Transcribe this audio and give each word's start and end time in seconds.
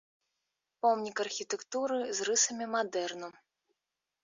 Помнік 0.85 1.21
архітэктуры 1.25 1.99
з 2.21 2.29
рысамі 2.31 2.65
мадэрну. 2.79 3.33